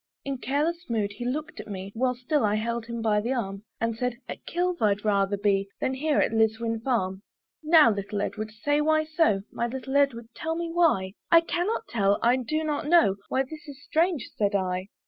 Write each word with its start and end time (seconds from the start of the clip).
In 0.25 0.39
careless 0.39 0.89
mood 0.89 1.11
he 1.11 1.25
looked 1.25 1.59
at 1.59 1.67
me, 1.67 1.91
While 1.93 2.15
still 2.15 2.43
I 2.43 2.55
held 2.55 2.87
him 2.87 3.03
by 3.03 3.21
the 3.21 3.33
arm, 3.33 3.61
And 3.79 3.95
said, 3.95 4.17
"At 4.27 4.47
Kilve 4.47 4.81
I'd 4.81 5.05
rather 5.05 5.37
be 5.37 5.69
"Than 5.79 5.93
here 5.93 6.17
at 6.17 6.31
Liswyn 6.33 6.79
farm." 6.81 7.21
"Now, 7.61 7.91
little 7.91 8.19
Edward, 8.19 8.49
say 8.49 8.81
why 8.81 9.03
so; 9.03 9.43
My 9.51 9.67
little 9.67 9.95
Edward, 9.95 10.29
tell 10.33 10.55
me 10.55 10.71
why;" 10.73 11.13
"I 11.29 11.41
cannot 11.41 11.87
tell, 11.87 12.17
I 12.23 12.37
do 12.37 12.63
not 12.63 12.87
know," 12.87 13.17
"Why 13.29 13.43
this 13.43 13.67
is 13.67 13.83
strange," 13.83 14.27
said 14.35 14.55
I. 14.55 14.87